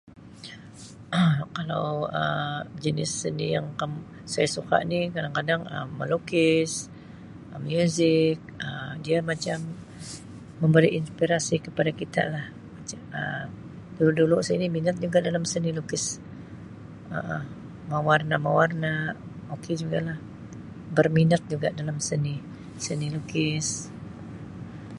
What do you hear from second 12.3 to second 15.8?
lah mac-[Um] dulu-dulu saya ni minat juga dalam seni